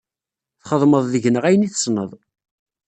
Txedmeḍ 0.61 1.03
deg-neɣ 1.13 1.43
ayen 1.45 1.67
i 1.67 1.69
tessneḍ. 1.71 2.11